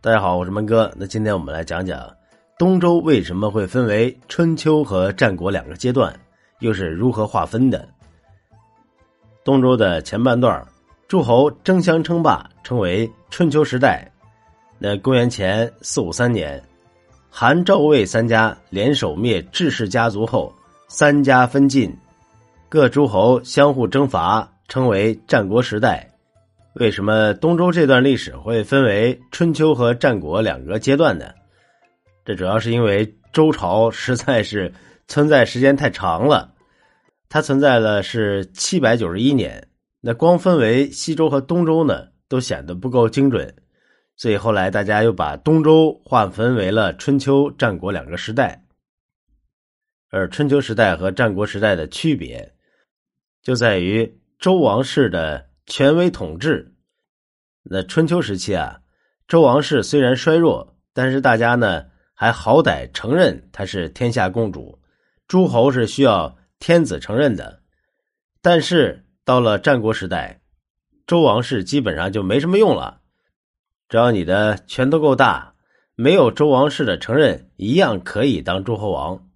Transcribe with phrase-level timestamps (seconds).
[0.00, 0.92] 大家好，我是蒙哥。
[0.96, 2.08] 那今天我们来讲讲
[2.56, 6.14] 东周为什么会分为春秋和战国两个阶段，
[6.60, 7.88] 又是如何划分的。
[9.42, 10.64] 东周的前半段，
[11.08, 14.08] 诸侯争相称霸，称为春秋时代。
[14.78, 16.62] 那公元前四五三年，
[17.28, 20.54] 韩赵魏三家联手灭智氏家族后，
[20.86, 21.92] 三家分晋，
[22.68, 26.08] 各诸侯相互征伐，称为战国时代。
[26.78, 31.34] 为什么东周这段历史会分为春秋和战国两个阶段呢？
[32.24, 34.72] 这主要是因为周朝实在是
[35.08, 36.54] 存在时间太长了，
[37.28, 39.66] 它存在了是七百九十一年。
[40.00, 43.52] 那光分为西周和东周呢，都显得不够精准，
[44.16, 48.62] 所以后来大家又把东周划分为了春秋、战国两个时代。
[50.10, 52.54] 而春秋时代和战国时代的区别，
[53.42, 55.48] 就在于周王室的。
[55.70, 56.72] 权威统治，
[57.62, 58.80] 那春秋时期啊，
[59.26, 64.80] 周王室虽然衰弱，但是大家呢还好歹承认他是天下共主，
[65.26, 67.62] 诸侯是需要天子承认的。
[68.40, 70.40] 但是到了战国时代，
[71.06, 73.00] 周王室基本上就没什么用了，
[73.88, 75.54] 只要你的拳头够大，
[75.94, 79.28] 没有周王室的承认，一样可以当诸侯王。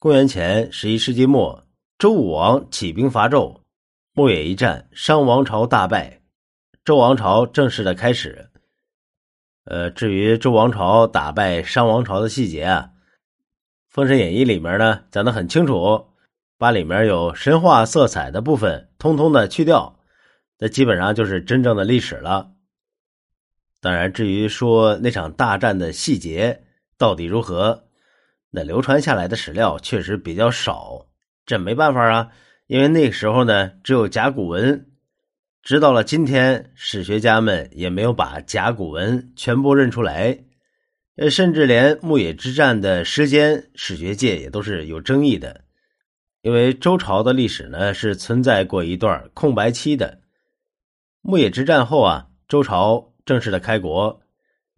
[0.00, 1.66] 公元前十一世纪末，
[1.98, 3.60] 周武王起兵伐纣。
[4.12, 6.17] 牧野一战，商王朝大败，
[6.88, 8.48] 周王朝正式的开始。
[9.66, 12.92] 呃，至于周王朝打败商王朝的细节啊，
[13.90, 16.06] 《封神演义》里面呢讲的很清楚，
[16.56, 19.98] 把里面有神话色彩的部分通通的去掉，
[20.58, 22.52] 那基本上就是真正的历史了。
[23.82, 26.64] 当然，至于说那场大战的细节
[26.96, 27.84] 到底如何，
[28.50, 31.06] 那流传下来的史料确实比较少，
[31.44, 32.30] 这没办法啊。
[32.66, 34.87] 因为那个时候呢，只有甲骨文，
[35.62, 40.38] 直到了今天，史学家们也没有把甲骨文全部认出来，
[41.16, 45.62] 呃，甚至连牧野之战的时间，史学界也都是有争议的。
[46.42, 50.20] 因为周朝的历史呢是存在过一段空白期的，
[51.20, 54.20] 牧野之战后啊，周朝正式的开国。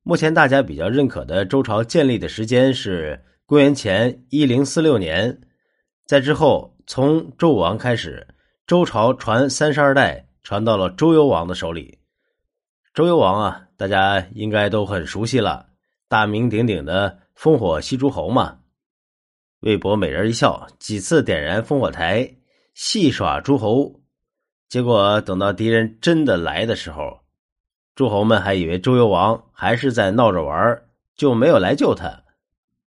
[0.03, 5.41] 目前大家比较认可的周朝建立的时间是公元前一零四六年，
[6.07, 6.77] 在之后。
[6.87, 8.27] 从周武王开始，
[8.67, 11.99] 周朝传三十二代，传到了周幽王的手里。
[12.93, 15.67] 周幽王啊，大家应该都很熟悉了，
[16.09, 18.59] 大名鼎鼎的烽火戏诸侯嘛。
[19.61, 22.37] 魏博美人一笑，几次点燃烽火台，
[22.75, 24.01] 戏耍诸侯。
[24.69, 27.21] 结果等到敌人真的来的时候，
[27.95, 30.83] 诸侯们还以为周幽王还是在闹着玩，
[31.15, 32.23] 就没有来救他。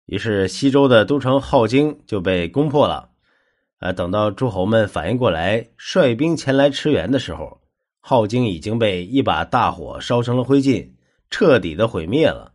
[0.06, 3.10] 于是西周的都城镐京就被攻破了。
[3.84, 3.92] 啊！
[3.92, 7.60] 等到诸侯们反应过来，率兵前来驰援的时候，
[8.02, 10.88] 镐京已经被一把大火烧成了灰烬，
[11.30, 12.54] 彻底的毁灭了。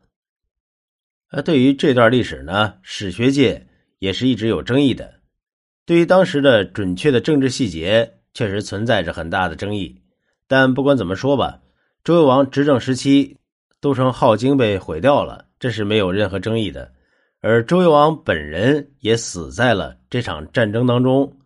[1.31, 3.67] 呃，对于这段历史呢，史学界
[3.99, 5.21] 也是一直有争议的。
[5.85, 10.01] 对于当时的准确的政治细节，确实存在着很大的争议。
[10.47, 11.61] 但不管怎么说吧，
[12.03, 13.37] 周幽王执政时期，
[13.83, 16.93] 都城镐京被毁掉了，这是没有任何争议的。
[17.41, 21.39] 而周幽王本人也死在了这场战争当中。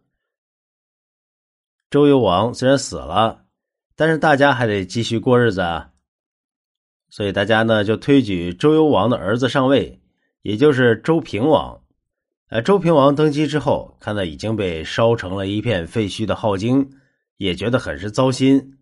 [1.90, 3.44] 周幽王虽然死了，
[3.94, 5.90] 但是大家还得继续过日子啊，
[7.10, 10.00] 所以大家呢就推举周幽王的儿子上位，
[10.40, 11.78] 也就是周平王。
[12.48, 16.90] 呃，周平王登基之后，看到已经被烧成了一片废墟的镐京，
[17.36, 18.78] 也觉得很是糟心。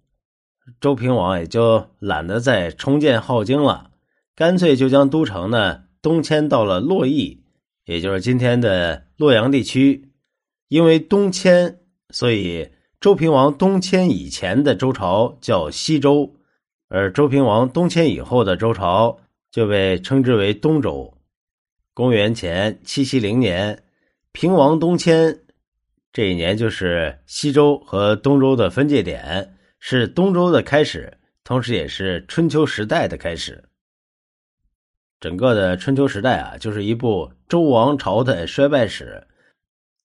[0.80, 3.90] 周平王也就懒得再重建镐京了，
[4.36, 5.84] 干脆就将都城呢。
[6.02, 7.42] 东迁到了洛邑，
[7.84, 10.10] 也就是今天的洛阳地区。
[10.68, 11.80] 因为东迁，
[12.10, 16.36] 所以周平王东迁以前的周朝叫西周，
[16.88, 19.18] 而周平王东迁以后的周朝
[19.50, 21.12] 就被称之为东周。
[21.92, 23.82] 公元前七七零年，
[24.32, 25.40] 平王东迁，
[26.12, 33.64] 这一年就是西周和东周的分界点，是东周的开始，同时也是春秋时代的开始。
[35.20, 39.26] 整个的春秋时代啊，就是一部周王朝的衰败史。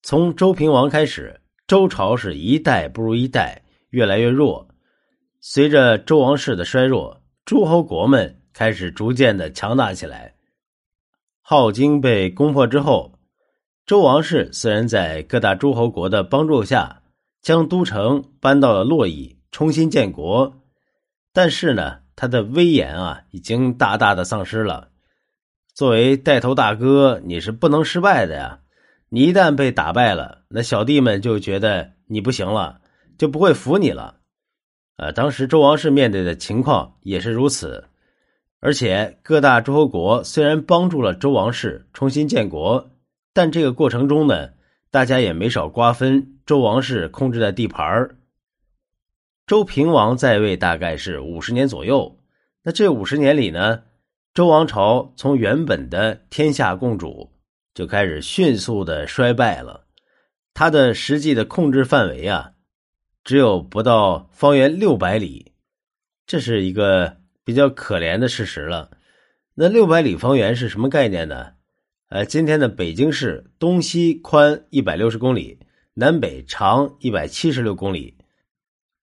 [0.04, 4.68] 从周平王开始，周朝是一代不如一代，越来越弱。
[5.40, 10.36] 随着周王室的衰弱，诸侯国们开始逐渐的强大起来。
[11.48, 13.14] 镐京被攻破之后，
[13.86, 17.04] 周王室虽然在各大诸侯国的帮助下，
[17.42, 20.58] 将都城搬到了洛邑，重新建国，
[21.32, 24.90] 但是呢，他的威严啊，已经大大的丧失了。
[25.76, 28.62] 作为带头大哥，你是不能失败的呀！
[29.10, 32.80] 你一旦被打败了，那小弟们就觉得你不行了，
[33.18, 34.16] 就不会服你了。
[34.96, 37.90] 呃，当时周王室面对的情况也是如此。
[38.62, 42.90] 而且各大诸侯国虽然帮助了周王室重新建国，
[43.34, 44.52] 但这个过程中呢，
[44.90, 48.16] 大家也没少瓜分周王室控制的地盘
[49.46, 52.18] 周平王在位大概是五十年左右，
[52.64, 53.84] 那这五十年里呢，
[54.36, 57.32] 周王朝从原本的天下共主
[57.74, 59.88] 就开始迅速的衰败了，
[60.54, 62.52] 它的实际的控制范围啊，
[63.24, 65.54] 只有不到方圆六百里，
[66.28, 67.18] 这是一个。
[67.46, 68.90] 比较可怜的事实了。
[69.54, 71.52] 那六百里方圆是什么概念呢？
[72.10, 75.60] 呃，今天的北京市东西宽一百六十公里，
[75.94, 78.18] 南北长一百七十六公里。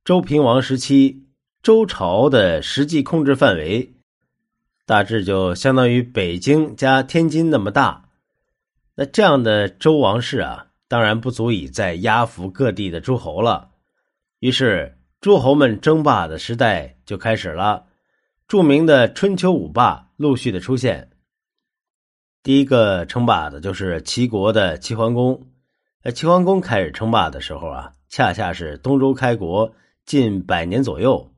[0.05, 1.29] 周平王时期，
[1.63, 3.95] 周朝的实际控制范围
[4.85, 8.09] 大致就相当于北京加天津那么大。
[8.95, 13.71] 那这样的周王室啊，当然不足以再压服各地的诸侯了。
[14.41, 17.87] 于是，诸侯们争霸的时代就开始了。
[18.49, 21.09] 著名的春秋五霸陆续的出现。
[22.43, 25.47] 第一个称霸的就是齐国的齐桓公。
[26.03, 29.73] 呃齐桓公开始称霸的时候啊，恰恰是东周开国
[30.05, 31.33] 近百年左右。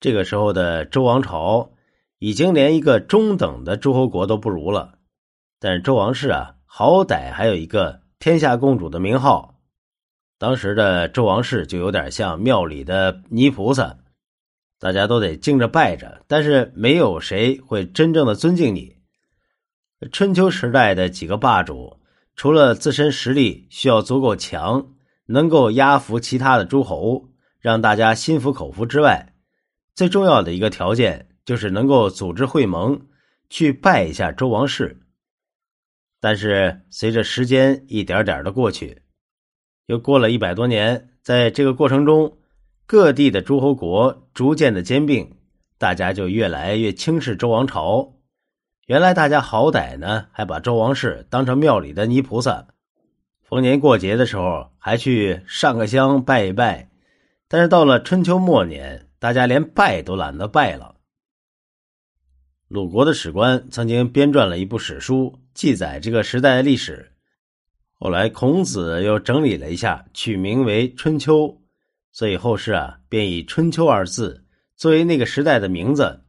[0.00, 1.70] 这个时候的周王朝
[2.20, 4.98] 已经连一个中等的诸侯国都不如了。
[5.58, 9.58] 但是周王室啊，好歹还有一个天下共主的名号。
[10.38, 13.96] 当时的周王室就有点像庙里的泥菩萨。
[14.78, 18.96] 大家都得敬着拜着，但是没有谁会真正的尊敬你。
[20.12, 21.98] 春秋时代的几个霸主，
[22.34, 24.88] 除了自身实力需要足够强，
[25.26, 27.28] 能够压服其他的诸侯，
[27.60, 29.34] 让大家心服口服之外，
[29.94, 33.00] 最重要的一个条件就是能够组织会盟，
[33.48, 35.00] 去拜一下周王室。
[36.20, 39.02] 但是随着时间一点点的过去，
[39.86, 42.36] 又过了一百多年，在这个过程中。
[42.86, 45.36] 各地的诸侯国逐渐的兼并，
[45.78, 48.14] 大家就越来越轻视周王朝。
[48.86, 52.66] 原来大家好歹呢，还把周王室当成庙里的泥菩萨，
[53.42, 56.90] 逢年过节的时候还去上个香拜一拜。
[57.46, 60.96] 但是到了春秋末年，大家连拜都懒得拜了。
[62.70, 67.10] 鲁国的史官曾经编撰了一部史书，记载这个时代的历史。
[67.98, 71.48] 后来孔子又整理了一下，取名为《春秋》。
[72.12, 74.44] 所以后世啊，便以“春秋”二字
[74.76, 76.20] 作为那个时代的名字。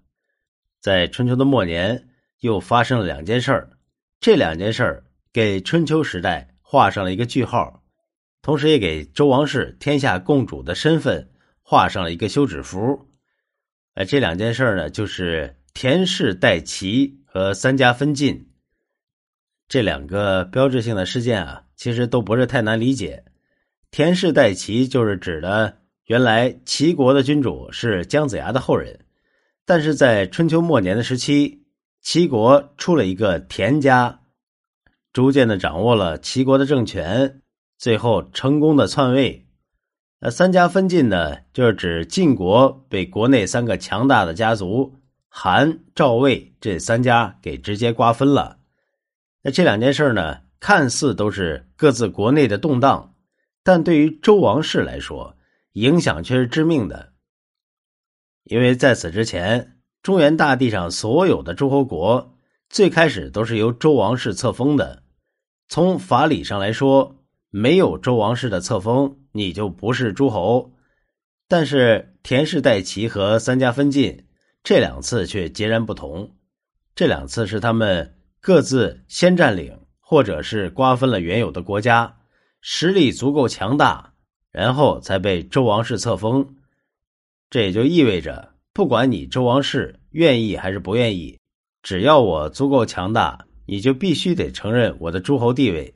[0.80, 2.10] 在春秋的末年，
[2.40, 3.70] 又发生了两件事儿，
[4.20, 7.84] 这两件事儿给春秋时代画上了一个句号，
[8.42, 11.30] 同时也给周王室天下共主的身份
[11.62, 13.12] 画上了一个休止符。
[13.94, 18.50] 哎，这两件事呢，就是田氏代齐和三家分晋。
[19.68, 23.24] 这两个标志性的事件啊，其实都不是太难理解。
[23.90, 29.00] 田氏代齐就是指的原来齐国的君主是姜子牙的后人，
[29.66, 31.64] 但是在春秋末年的时期，
[32.02, 34.20] 齐国出了一个田家，
[35.14, 37.42] 逐渐的掌握了齐国的政权，
[37.78, 39.48] 最后成功的篡位。
[40.20, 44.94] 那三家分晋呢，就是指晋国被国内三个强大的家族
[45.34, 48.60] 韩、赵、魏这三家给直接瓜分了。
[49.42, 53.16] 那这两件事呢，看似都是各自国内的动荡。
[53.64, 55.38] 但对于周王室来说，
[55.72, 57.14] 影响却是致命的。
[58.44, 62.38] 因为在此之前，中原大地上所有的诸侯国
[62.70, 65.02] 最开始都是由周王室册封的。
[65.70, 70.74] 从法理上来说，没有周王室的册封，你就不是诸侯。
[71.48, 74.26] 但是田氏代齐和三家分晋
[74.64, 76.36] 这两次却截然不同。
[76.96, 82.18] 这两次是他们各自先占领，或者是瓜分了原有的国家。
[82.62, 84.14] 实力足够强大，
[84.52, 86.58] 然后才被周王室册封。
[87.50, 91.40] 这也就意味着，不管你周王室愿意还是不愿意，
[91.82, 95.96] 只要我足够强大，你就必须得承认我的诸侯地位。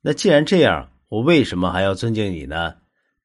[0.00, 2.76] 那既然这样，我为什么还要尊敬你呢？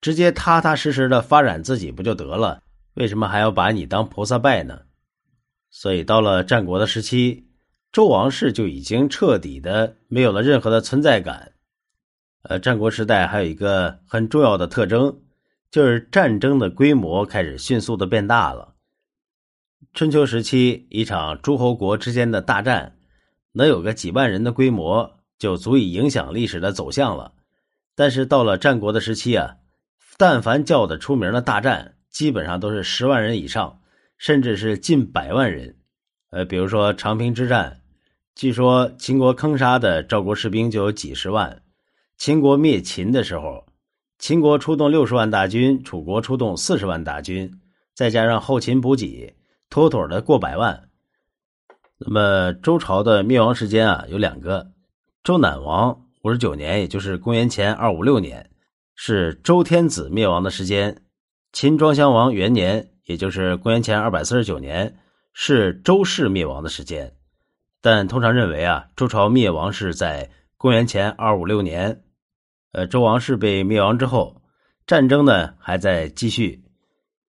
[0.01, 2.61] 直接踏踏实实的发展自己不就得了？
[2.95, 4.81] 为什么还要把你当菩萨拜呢？
[5.69, 7.47] 所以到了战国的时期，
[7.91, 11.51] 周王室就已经彻底的没有了任何的存在感。
[12.43, 15.19] 呃，战国时代还有一个很重要的特征，
[15.69, 18.75] 就是战争的规模开始迅速的变大了。
[19.93, 22.95] 春秋时期，一场诸侯国之间的大战，
[23.51, 27.33] 能有个几万人的规模，就足以影响历史的走向了。
[27.93, 29.57] 但是到了战国的时期啊，
[30.17, 33.81] 但凡叫得出名的大战，基本上都是十万人以上，
[34.17, 35.75] 甚至是近百万人。
[36.29, 37.81] 呃，比如说长平之战，
[38.35, 41.61] 据说秦国坑杀的赵国士兵就有几十万。
[42.17, 43.65] 秦国灭秦的时候，
[44.17, 47.51] 秦国出动六十万大军，楚国出动四十万大军，
[47.93, 49.35] 再加上后勤补给，
[49.69, 50.87] 妥妥的过百万。
[51.97, 54.71] 那么周朝的灭亡时间啊有两个，
[55.21, 58.49] 周赧王五十九年，也就是公元前二五六年，
[58.95, 60.95] 是周天子灭亡的时间；
[61.55, 64.97] 秦庄襄王元年，也就是公元前二百四十九年，
[65.31, 67.13] 是周氏灭亡的时间。
[67.81, 72.03] 但通常认为啊，周朝灭亡是在公元前二五六年。
[72.73, 74.41] 呃，周王室被灭亡之后，
[74.85, 76.65] 战争呢还在继续，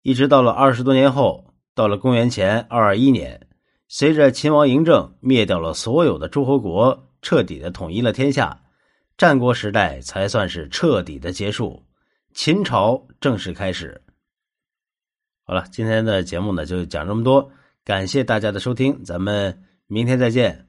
[0.03, 3.47] 一直到了二十多年后，到了公元前二二一年，
[3.87, 8.61] 随着秦王嬴政灭掉了所有的诸侯国，彻底的统一了天下，
[9.17, 11.81] 战国时代才算是彻底的结束，
[12.35, 14.03] 秦朝正式开始。
[15.49, 17.51] 好了，今天的节目呢就讲这么多，
[17.85, 19.63] 感谢大家的收听，咱们。
[19.89, 20.67] 明天再见。